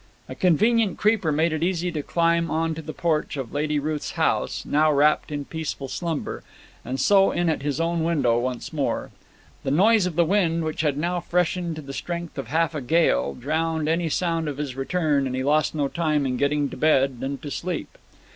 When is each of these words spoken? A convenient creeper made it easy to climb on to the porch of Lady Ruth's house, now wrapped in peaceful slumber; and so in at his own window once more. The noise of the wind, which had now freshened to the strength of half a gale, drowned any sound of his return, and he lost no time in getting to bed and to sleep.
A 0.27 0.33
convenient 0.33 0.97
creeper 0.97 1.31
made 1.31 1.53
it 1.53 1.61
easy 1.61 1.91
to 1.91 2.01
climb 2.01 2.49
on 2.49 2.73
to 2.73 2.81
the 2.81 2.91
porch 2.91 3.37
of 3.37 3.53
Lady 3.53 3.77
Ruth's 3.77 4.13
house, 4.13 4.65
now 4.65 4.91
wrapped 4.91 5.31
in 5.31 5.45
peaceful 5.45 5.87
slumber; 5.87 6.41
and 6.83 6.99
so 6.99 7.29
in 7.29 7.49
at 7.49 7.61
his 7.61 7.79
own 7.79 8.03
window 8.03 8.39
once 8.39 8.73
more. 8.73 9.11
The 9.61 9.69
noise 9.69 10.07
of 10.07 10.15
the 10.15 10.25
wind, 10.25 10.63
which 10.63 10.81
had 10.81 10.97
now 10.97 11.19
freshened 11.19 11.75
to 11.75 11.83
the 11.83 11.93
strength 11.93 12.39
of 12.39 12.47
half 12.47 12.73
a 12.73 12.81
gale, 12.81 13.35
drowned 13.35 13.87
any 13.87 14.09
sound 14.09 14.47
of 14.47 14.57
his 14.57 14.75
return, 14.75 15.27
and 15.27 15.35
he 15.35 15.43
lost 15.43 15.75
no 15.75 15.87
time 15.87 16.25
in 16.25 16.35
getting 16.35 16.67
to 16.69 16.77
bed 16.77 17.19
and 17.21 17.39
to 17.43 17.51
sleep. 17.51 17.95